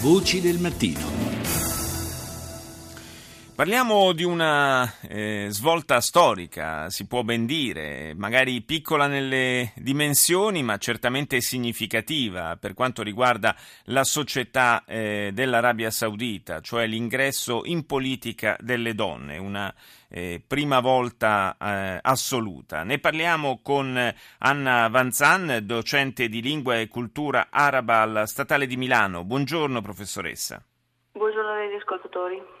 Voci 0.00 0.40
del 0.40 0.60
mattino. 0.60 1.27
Parliamo 3.58 4.12
di 4.12 4.22
una 4.22 5.00
eh, 5.08 5.48
svolta 5.50 6.00
storica, 6.00 6.88
si 6.90 7.08
può 7.08 7.24
ben 7.24 7.44
dire, 7.44 8.14
magari 8.14 8.62
piccola 8.62 9.08
nelle 9.08 9.72
dimensioni, 9.74 10.62
ma 10.62 10.76
certamente 10.76 11.40
significativa 11.40 12.56
per 12.56 12.72
quanto 12.74 13.02
riguarda 13.02 13.56
la 13.86 14.04
società 14.04 14.84
eh, 14.86 15.30
dell'Arabia 15.34 15.90
Saudita, 15.90 16.60
cioè 16.60 16.86
l'ingresso 16.86 17.62
in 17.64 17.84
politica 17.84 18.56
delle 18.60 18.94
donne, 18.94 19.38
una 19.38 19.74
eh, 20.08 20.40
prima 20.46 20.78
volta 20.78 21.56
eh, 21.60 21.98
assoluta. 22.00 22.84
Ne 22.84 23.00
parliamo 23.00 23.58
con 23.60 24.14
Anna 24.38 24.88
Vanzan, 24.88 25.62
docente 25.64 26.28
di 26.28 26.40
lingua 26.40 26.78
e 26.78 26.86
cultura 26.86 27.48
araba 27.50 28.02
alla 28.02 28.26
Statale 28.26 28.68
di 28.68 28.76
Milano. 28.76 29.24
Buongiorno 29.24 29.80
professoressa. 29.80 30.64
Buongiorno 31.10 31.50
agli 31.50 31.74
ascoltatori. 31.74 32.58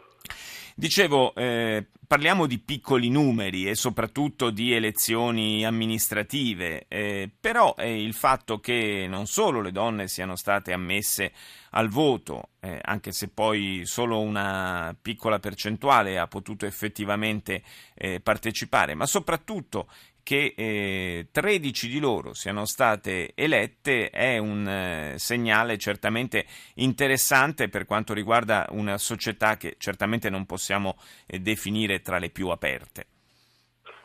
Dicevo, 0.78 1.34
eh, 1.34 1.88
parliamo 2.06 2.46
di 2.46 2.60
piccoli 2.60 3.08
numeri 3.08 3.68
e 3.68 3.74
soprattutto 3.74 4.50
di 4.50 4.72
elezioni 4.72 5.66
amministrative, 5.66 6.84
eh, 6.86 7.28
però 7.40 7.74
è 7.74 7.86
il 7.86 8.14
fatto 8.14 8.60
che 8.60 9.06
non 9.08 9.26
solo 9.26 9.60
le 9.60 9.72
donne 9.72 10.06
siano 10.06 10.36
state 10.36 10.72
ammesse 10.72 11.32
al 11.70 11.88
voto, 11.88 12.50
eh, 12.60 12.78
anche 12.80 13.10
se 13.10 13.26
poi 13.26 13.82
solo 13.86 14.20
una 14.20 14.96
piccola 15.02 15.40
percentuale 15.40 16.16
ha 16.16 16.28
potuto 16.28 16.64
effettivamente 16.64 17.64
eh, 17.94 18.20
partecipare, 18.20 18.94
ma 18.94 19.06
soprattutto 19.06 19.88
che 20.28 20.52
eh, 20.54 21.28
13 21.32 21.88
di 21.88 21.98
loro 21.98 22.34
siano 22.34 22.66
state 22.66 23.32
elette 23.34 24.10
è 24.10 24.36
un 24.36 24.68
eh, 24.68 25.14
segnale 25.16 25.78
certamente 25.78 26.44
interessante 26.74 27.70
per 27.70 27.86
quanto 27.86 28.12
riguarda 28.12 28.66
una 28.72 28.98
società 28.98 29.56
che 29.56 29.76
certamente 29.78 30.28
non 30.28 30.44
possiamo 30.44 30.98
eh, 31.24 31.38
definire 31.38 32.02
tra 32.02 32.18
le 32.18 32.28
più 32.28 32.48
aperte. 32.48 33.06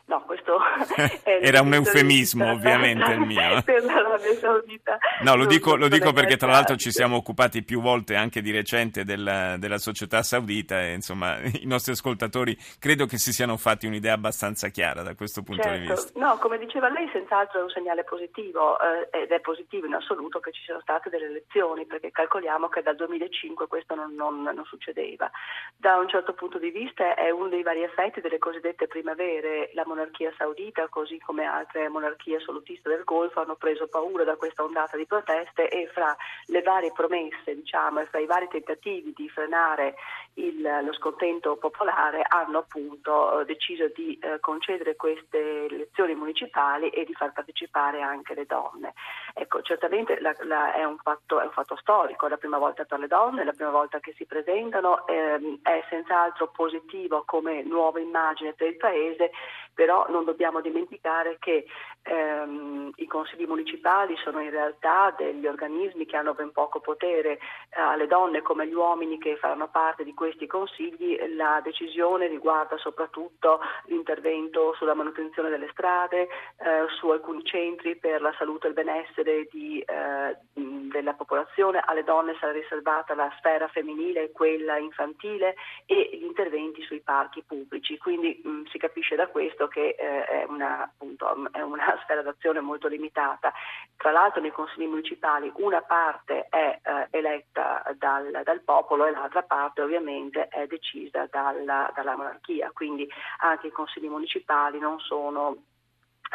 No, 0.06 0.22
questo 0.26 0.58
era 1.24 1.62
un 1.62 1.72
eufemismo 1.72 2.50
ovviamente 2.50 3.12
il 3.12 3.20
mio. 3.20 3.62
per 3.64 3.82
l'Arabia 3.82 4.34
Saudita. 4.34 4.98
No, 5.22 5.34
lo 5.34 5.46
dico, 5.46 5.76
lo 5.76 5.88
dico 5.88 6.12
perché 6.12 6.36
tra 6.36 6.50
l'altro 6.50 6.76
ci 6.76 6.90
siamo 6.90 7.16
occupati 7.16 7.62
più 7.62 7.80
volte 7.80 8.14
anche 8.14 8.42
di 8.42 8.52
recente 8.52 9.04
della, 9.04 9.56
della, 9.56 9.78
società 9.78 10.22
saudita 10.22 10.80
e 10.80 10.92
insomma 10.92 11.38
i 11.60 11.64
nostri 11.64 11.92
ascoltatori 11.92 12.54
credo 12.78 13.06
che 13.06 13.16
si 13.16 13.32
siano 13.32 13.56
fatti 13.56 13.86
un'idea 13.86 14.12
abbastanza 14.12 14.68
chiara 14.68 15.02
da 15.02 15.14
questo 15.14 15.42
punto 15.42 15.62
certo. 15.62 15.80
di 15.80 15.86
vista. 15.86 16.18
No, 16.18 16.36
come 16.36 16.58
diceva 16.58 16.90
lei 16.90 17.08
senz'altro 17.10 17.60
è 17.60 17.62
un 17.62 17.70
segnale 17.70 18.04
positivo 18.04 18.76
eh, 18.78 19.22
ed 19.22 19.30
è 19.30 19.40
positivo 19.40 19.86
in 19.86 19.94
assoluto 19.94 20.38
che 20.38 20.52
ci 20.52 20.62
siano 20.64 20.80
state 20.80 21.08
delle 21.08 21.26
elezioni 21.26 21.86
perché 21.86 22.10
calcoliamo 22.10 22.68
che 22.68 22.82
dal 22.82 22.96
2005 22.96 23.66
questo 23.68 23.94
non, 23.94 24.14
non, 24.14 24.42
non 24.42 24.64
succedeva. 24.66 25.30
Da 25.76 25.96
un 25.96 26.08
certo 26.08 26.34
punto 26.34 26.58
di 26.58 26.70
vista 26.70 27.14
è 27.14 27.30
uno 27.30 27.48
dei 27.48 27.62
vari 27.62 27.82
effetti 27.82 28.20
delle 28.20 28.38
cosiddette 28.38 28.86
primavere, 28.86 29.70
la 29.72 29.84
monarchia 29.94 30.32
saudita, 30.36 30.88
così 30.88 31.18
come 31.18 31.44
altre 31.44 31.88
monarchie 31.88 32.36
assolutiste 32.36 32.88
del 32.88 33.04
Golfo, 33.04 33.40
hanno 33.40 33.54
preso 33.54 33.86
paura 33.86 34.24
da 34.24 34.36
questa 34.36 34.64
ondata 34.64 34.96
di 34.96 35.06
proteste 35.06 35.68
e 35.68 35.88
fra 35.92 36.14
le 36.46 36.62
varie 36.62 36.92
promesse, 36.92 37.54
diciamo, 37.54 38.00
e 38.00 38.06
fra 38.06 38.18
i 38.18 38.26
vari 38.26 38.48
tentativi 38.48 39.12
di 39.14 39.28
frenare 39.28 39.94
il, 40.34 40.60
lo 40.60 40.92
scontento 40.94 41.56
popolare, 41.56 42.24
hanno 42.26 42.58
appunto 42.58 43.40
eh, 43.40 43.44
deciso 43.44 43.86
di 43.94 44.18
eh, 44.18 44.40
concedere 44.40 44.96
queste 44.96 45.66
elezioni 45.66 46.14
municipali 46.14 46.88
e 46.90 47.04
di 47.04 47.14
far 47.14 47.32
partecipare 47.32 48.02
anche 48.02 48.34
le 48.34 48.46
donne. 48.46 48.94
Ecco, 49.34 49.62
certamente 49.62 50.20
la, 50.20 50.34
la, 50.40 50.72
è, 50.72 50.84
un 50.84 50.96
fatto, 50.98 51.40
è, 51.40 51.44
un 51.44 51.52
fatto, 51.52 51.76
storico, 51.76 52.26
è 52.26 52.28
la 52.28 52.36
prima 52.36 52.58
volta 52.58 52.84
per 52.84 52.98
le 52.98 53.06
donne, 53.06 53.42
è 53.42 53.44
la 53.44 53.52
prima 53.52 53.70
volta 53.70 54.00
che 54.00 54.12
si 54.16 54.26
presentano, 54.26 55.06
ehm, 55.06 55.60
è 55.62 55.84
senz'altro 55.88 56.48
positivo 56.48 57.22
come 57.24 57.62
nuova 57.62 58.00
immagine 58.00 58.54
per 58.54 58.68
il 58.68 58.76
Paese 58.76 59.30
però 59.74 60.06
non 60.08 60.24
dobbiamo 60.24 60.60
dimenticare 60.60 61.36
che 61.38 61.66
ehm, 62.04 62.92
i 62.96 63.06
consigli 63.06 63.46
municipali 63.46 64.16
sono 64.16 64.40
in 64.40 64.50
realtà 64.50 65.14
degli 65.16 65.46
organismi 65.46 66.06
che 66.06 66.16
hanno 66.16 66.34
ben 66.34 66.52
poco 66.52 66.80
potere, 66.80 67.32
eh, 67.32 67.80
alle 67.80 68.06
donne 68.06 68.42
come 68.42 68.64
agli 68.64 68.74
uomini 68.74 69.18
che 69.18 69.36
faranno 69.36 69.68
parte 69.68 70.04
di 70.04 70.14
questi 70.14 70.46
consigli. 70.46 71.18
La 71.34 71.60
decisione 71.62 72.28
riguarda 72.28 72.76
soprattutto 72.76 73.60
l'intervento 73.86 74.74
sulla 74.74 74.94
manutenzione 74.94 75.48
delle 75.48 75.68
strade, 75.72 76.22
eh, 76.22 76.86
su 76.98 77.08
alcuni 77.08 77.44
centri 77.44 77.96
per 77.96 78.20
la 78.20 78.34
salute 78.38 78.66
e 78.66 78.68
il 78.68 78.74
benessere 78.74 79.48
di, 79.50 79.80
eh, 79.80 80.36
della 80.52 81.14
popolazione, 81.14 81.82
alle 81.84 82.04
donne 82.04 82.36
sarà 82.38 82.52
riservata 82.52 83.14
la 83.14 83.32
sfera 83.38 83.66
femminile 83.68 84.22
e 84.22 84.32
quella 84.32 84.76
infantile 84.78 85.54
e 85.86 86.10
gli 86.12 86.24
interventi 86.24 86.82
sui 86.82 87.00
parchi 87.00 87.42
pubblici, 87.46 87.98
quindi 87.98 88.40
mh, 88.42 88.64
si 88.70 88.78
capisce 88.78 89.16
da 89.16 89.26
questo 89.28 89.68
che 89.68 89.96
eh, 89.98 90.24
è, 90.24 90.44
una, 90.48 90.82
appunto, 90.82 91.26
è, 91.50 91.60
una, 91.60 91.93
sfera 92.02 92.22
d'azione 92.22 92.60
molto 92.60 92.88
limitata. 92.88 93.52
Tra 93.96 94.10
l'altro 94.10 94.40
nei 94.40 94.50
consigli 94.50 94.86
municipali 94.86 95.52
una 95.56 95.82
parte 95.82 96.46
è 96.48 96.80
eh, 96.82 97.08
eletta 97.10 97.82
dal, 97.96 98.42
dal, 98.44 98.60
popolo 98.62 99.06
e 99.06 99.10
l'altra 99.10 99.42
parte 99.42 99.82
ovviamente 99.82 100.48
è 100.48 100.66
decisa 100.66 101.26
dalla, 101.30 101.90
dalla 101.94 102.16
monarchia, 102.16 102.70
quindi 102.72 103.08
anche 103.38 103.68
i 103.68 103.72
consigli 103.72 104.08
municipali 104.08 104.78
non 104.78 104.98
sono 105.00 105.56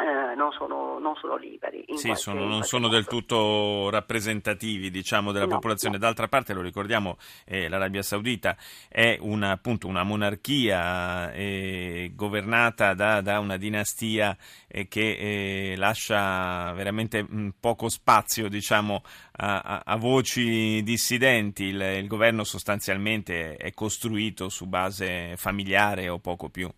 eh, 0.00 0.34
non, 0.34 0.50
sono, 0.52 0.98
non, 0.98 1.14
sono, 1.16 1.36
liberi. 1.36 1.84
sì, 1.94 2.14
sono, 2.14 2.44
non 2.46 2.62
sono 2.62 2.88
del 2.88 3.06
tutto 3.06 3.90
rappresentativi 3.90 4.90
diciamo, 4.90 5.30
della 5.30 5.44
no, 5.44 5.56
popolazione. 5.56 5.96
No. 5.96 6.00
D'altra 6.00 6.26
parte, 6.26 6.54
lo 6.54 6.62
ricordiamo, 6.62 7.18
eh, 7.44 7.68
l'Arabia 7.68 8.00
Saudita 8.00 8.56
è 8.88 9.18
una, 9.20 9.50
appunto, 9.50 9.88
una 9.88 10.02
monarchia 10.02 11.32
eh, 11.32 11.79
governata 12.14 12.94
da, 12.94 13.20
da, 13.20 13.38
una 13.38 13.56
dinastia 13.56 14.36
eh, 14.66 14.88
che 14.88 15.72
eh, 15.72 15.76
lascia 15.76 16.72
veramente 16.72 17.22
mh, 17.22 17.54
poco 17.60 17.88
spazio 17.88 18.48
diciamo, 18.48 19.02
a, 19.32 19.60
a, 19.60 19.82
a, 19.84 19.96
voci 19.96 20.82
dissidenti. 20.82 21.64
Il, 21.64 21.80
il 21.80 22.06
governo 22.06 22.44
sostanzialmente 22.44 23.56
è 23.56 23.72
costruito 23.72 24.48
su 24.48 24.66
base 24.66 25.36
familiare 25.36 26.08
o 26.08 26.18
poco 26.18 26.48
più. 26.48 26.70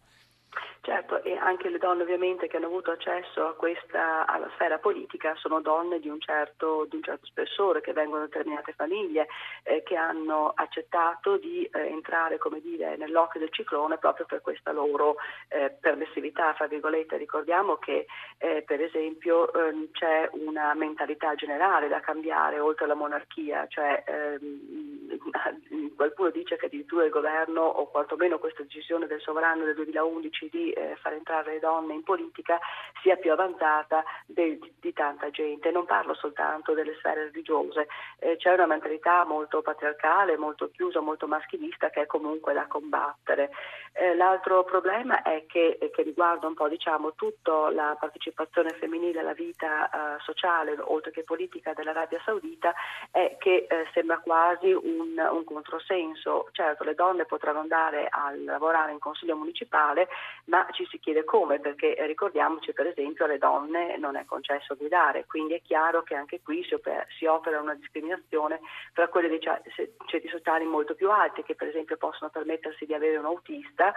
Certo, 0.82 1.21
anche 1.42 1.68
le 1.68 1.78
donne 1.78 2.02
ovviamente 2.02 2.46
che 2.46 2.56
hanno 2.56 2.66
avuto 2.66 2.92
accesso 2.92 3.54
questa, 3.56 4.26
alla 4.26 4.50
sfera 4.54 4.78
politica 4.78 5.34
sono 5.36 5.60
donne 5.60 5.98
di 5.98 6.08
un 6.08 6.20
certo, 6.20 6.86
di 6.88 6.96
un 6.96 7.02
certo 7.02 7.26
spessore, 7.26 7.80
che 7.80 7.92
vengono 7.92 8.20
da 8.20 8.26
determinate 8.26 8.72
famiglie, 8.72 9.26
eh, 9.64 9.82
che 9.82 9.96
hanno 9.96 10.52
accettato 10.54 11.36
di 11.36 11.64
eh, 11.64 11.86
entrare 11.88 12.38
dire, 12.60 12.96
nell'occhio 12.96 13.40
del 13.40 13.52
ciclone 13.52 13.98
proprio 13.98 14.26
per 14.26 14.40
questa 14.40 14.72
loro 14.72 15.16
eh, 15.48 15.70
permissività, 15.80 16.54
fra 16.54 16.66
virgolette. 16.66 17.16
Ricordiamo 17.16 17.76
che 17.76 18.06
eh, 18.38 18.62
per 18.62 18.80
esempio 18.80 19.52
ehm, 19.52 19.90
c'è 19.92 20.28
una 20.32 20.74
mentalità 20.74 21.34
generale 21.34 21.88
da 21.88 22.00
cambiare 22.00 22.58
oltre 22.58 22.84
alla 22.84 22.94
monarchia, 22.94 23.66
cioè 23.68 24.04
ehm, 24.06 25.18
qualcuno 25.96 26.30
dice 26.30 26.56
che 26.56 26.66
addirittura 26.66 27.04
il 27.04 27.10
governo 27.10 27.62
o 27.62 27.88
quantomeno 27.88 28.38
questa 28.38 28.62
decisione 28.62 29.06
del 29.06 29.20
sovrano 29.20 29.64
del 29.64 29.74
2011 29.74 30.48
di 30.50 30.70
eh, 30.70 30.96
far 31.00 31.12
entrare 31.14 31.31
le 31.40 31.58
donne 31.58 31.94
in 31.94 32.02
politica 32.02 32.58
sia 33.00 33.16
più 33.16 33.32
avanzata 33.32 34.04
de, 34.26 34.58
di, 34.78 34.92
tanta 34.92 35.30
gente. 35.30 35.70
Non 35.70 35.86
parlo 35.86 36.14
soltanto 36.14 36.74
delle 36.74 36.94
sfere 36.96 37.24
religiose, 37.24 37.88
eh, 38.18 38.36
c'è 38.36 38.52
una 38.52 38.66
mentalità 38.66 39.24
molto 39.24 39.62
patriarcale, 39.62 40.36
molto 40.36 40.70
chiusa, 40.70 41.00
molto 41.00 41.26
maschilista 41.26 41.90
che 41.90 42.02
è 42.02 42.06
comunque 42.06 42.52
da 42.52 42.66
combattere. 42.66 43.50
Eh, 43.94 44.14
l'altro 44.14 44.64
problema 44.64 45.22
è 45.22 45.44
che, 45.46 45.78
che, 45.92 46.02
riguarda 46.02 46.46
un 46.46 46.54
po' 46.54 46.68
diciamo, 46.68 47.14
tutta 47.14 47.70
la 47.70 47.96
partecipazione 47.98 48.70
femminile 48.70 49.20
alla 49.20 49.34
vita 49.34 49.88
eh, 49.88 50.20
sociale, 50.20 50.76
oltre 50.78 51.10
che 51.10 51.24
politica 51.24 51.72
dell'Arabia 51.74 52.20
Saudita, 52.24 52.72
è 53.10 53.36
che 53.38 53.66
eh, 53.68 53.86
sembra 53.92 54.18
quasi 54.18 54.72
un, 54.72 55.18
un 55.18 55.44
controsenso. 55.44 56.48
Certo, 56.52 56.84
le 56.84 56.94
donne 56.94 57.24
potranno 57.24 57.60
andare 57.60 58.08
a 58.08 58.32
lavorare 58.34 58.92
in 58.92 58.98
consiglio 58.98 59.36
municipale, 59.36 60.08
ma 60.46 60.66
ci 60.72 60.86
si 60.86 60.98
chiede 60.98 61.21
come, 61.24 61.60
perché 61.60 61.94
ricordiamoci 62.06 62.72
per 62.72 62.86
esempio 62.86 63.24
alle 63.24 63.38
donne 63.38 63.96
non 63.98 64.16
è 64.16 64.24
concesso 64.24 64.76
guidare, 64.76 65.24
quindi 65.26 65.54
è 65.54 65.62
chiaro 65.62 66.02
che 66.02 66.14
anche 66.14 66.40
qui 66.42 66.64
si 66.64 66.74
opera, 66.74 67.04
si 67.18 67.26
opera 67.26 67.60
una 67.60 67.74
discriminazione 67.74 68.60
tra 68.92 69.08
quelle 69.08 69.28
dei 69.28 69.40
ceti 69.40 70.28
sociali 70.28 70.64
molto 70.64 70.94
più 70.94 71.10
alti 71.10 71.42
che 71.42 71.54
per 71.54 71.68
esempio 71.68 71.96
possono 71.96 72.30
permettersi 72.30 72.84
di 72.86 72.94
avere 72.94 73.16
un 73.16 73.24
autista 73.24 73.92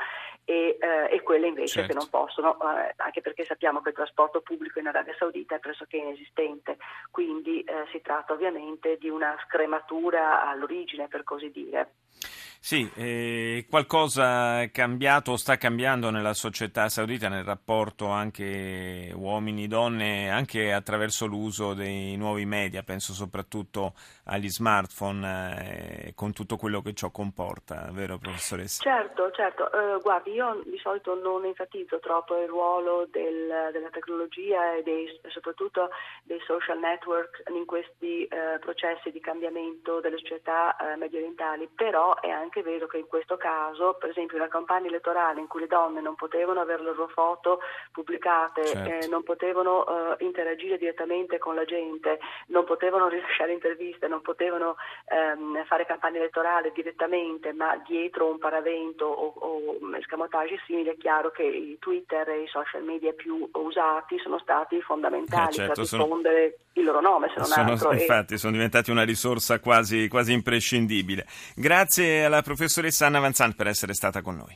e, 0.45 0.77
eh, 0.79 1.15
e 1.15 1.21
quelle 1.23 1.47
invece 1.47 1.81
certo. 1.81 1.91
che 1.91 1.97
non 1.97 2.09
possono, 2.09 2.57
eh, 2.61 2.93
anche 2.97 3.21
perché 3.21 3.43
sappiamo 3.45 3.81
che 3.81 3.89
il 3.89 3.95
trasporto 3.95 4.41
pubblico 4.41 4.79
in 4.79 4.87
Arabia 4.87 5.15
Saudita 5.17 5.55
è 5.55 5.59
pressoché 5.59 5.97
inesistente, 5.97 6.77
quindi 7.11 7.61
eh, 7.61 7.85
si 7.91 7.99
tratta 8.01 8.33
ovviamente 8.33 8.97
di 8.97 9.09
una 9.09 9.35
scrematura 9.45 10.47
all'origine 10.47 11.07
per 11.07 11.23
così 11.23 11.51
dire. 11.51 11.89
Sì, 12.65 12.89
eh, 12.95 13.67
qualcosa 13.69 14.63
è 14.63 14.71
cambiato 14.71 15.33
o 15.33 15.35
sta 15.35 15.55
cambiando 15.55 16.09
nella 16.09 16.33
società 16.33 16.89
saudita, 16.89 17.29
nel 17.29 17.43
rapporto 17.43 18.07
anche 18.07 19.11
uomini-donne, 19.13 20.31
anche 20.31 20.73
attraverso 20.73 21.27
l'uso 21.27 21.75
dei 21.75 22.15
nuovi 22.15 22.47
media, 22.47 22.81
penso 22.81 23.13
soprattutto 23.13 23.93
agli 24.23 24.49
smartphone, 24.49 26.07
eh, 26.07 26.13
con 26.15 26.33
tutto 26.33 26.57
quello 26.57 26.81
che 26.81 26.95
ciò 26.95 27.11
comporta, 27.11 27.87
vero 27.91 28.17
professoressa? 28.17 28.81
Certo, 28.81 29.29
certo. 29.29 29.69
Uh, 29.71 30.01
guardi, 30.01 30.33
io 30.35 30.61
di 30.65 30.77
solito 30.77 31.15
non 31.15 31.45
enfatizzo 31.45 31.99
troppo 31.99 32.37
il 32.39 32.47
ruolo 32.47 33.07
del, 33.09 33.69
della 33.71 33.89
tecnologia 33.89 34.73
e 34.73 34.83
dei, 34.83 35.07
soprattutto 35.29 35.89
dei 36.23 36.39
social 36.45 36.77
network 36.79 37.43
in 37.49 37.65
questi 37.65 38.27
uh, 38.29 38.59
processi 38.59 39.11
di 39.11 39.19
cambiamento 39.19 40.01
delle 40.01 40.17
società 40.17 40.75
uh, 40.79 40.97
medio 40.97 41.19
orientali, 41.19 41.69
però 41.73 42.19
è 42.19 42.29
anche 42.29 42.61
vero 42.61 42.87
che 42.87 42.97
in 42.97 43.07
questo 43.07 43.37
caso, 43.37 43.95
per 43.95 44.09
esempio 44.09 44.37
una 44.37 44.47
campagna 44.47 44.87
elettorale 44.87 45.39
in 45.39 45.47
cui 45.47 45.61
le 45.61 45.67
donne 45.67 46.01
non 46.01 46.15
potevano 46.15 46.59
avere 46.59 46.83
le 46.83 46.91
loro 46.91 47.07
foto 47.07 47.59
pubblicate, 47.91 48.65
certo. 48.65 49.09
non 49.09 49.23
potevano 49.23 50.15
interagire 50.19 50.77
direttamente 50.77 51.37
con 51.37 51.55
la 51.55 51.63
gente, 51.63 52.19
non 52.47 52.65
potevano 52.65 53.07
rilasciare 53.07 53.53
interviste, 53.53 54.07
non 54.07 54.21
potevano 54.21 54.75
ehm, 55.05 55.63
fare 55.65 55.85
campagna 55.85 56.17
elettorale 56.17 56.71
direttamente, 56.73 57.53
ma 57.53 57.81
dietro 57.85 58.27
un 58.27 58.37
paravento 58.37 59.05
o, 59.05 59.33
o 59.37 59.77
escamotage 60.25 60.59
simili, 60.65 60.89
è 60.89 60.97
chiaro 60.97 61.31
che 61.31 61.43
i 61.43 61.77
Twitter 61.79 62.27
e 62.29 62.43
i 62.43 62.47
social 62.47 62.83
media 62.83 63.13
più 63.13 63.47
usati 63.53 64.17
sono 64.19 64.39
stati 64.39 64.81
fondamentali 64.81 65.49
eh 65.49 65.53
certo, 65.53 65.73
per 65.73 65.83
diffondere 65.83 66.57
sono... 66.57 66.63
il 66.73 66.83
loro 66.83 67.01
nome, 67.01 67.27
se 67.29 67.35
non 67.37 67.45
sono, 67.45 67.71
altro. 67.71 67.93
Infatti, 67.93 68.33
e... 68.33 68.37
sono 68.37 68.53
diventati 68.53 68.91
una 68.91 69.03
risorsa 69.03 69.59
quasi, 69.59 70.07
quasi 70.07 70.33
imprescindibile. 70.33 71.25
Grazie 71.55 72.25
alla 72.25 72.41
professoressa 72.41 73.05
Anna 73.05 73.19
Vanzan 73.19 73.53
per 73.53 73.67
essere 73.67 73.93
stata 73.93 74.21
con 74.21 74.35
noi. 74.35 74.53